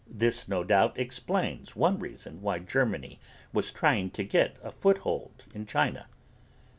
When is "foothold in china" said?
4.71-6.07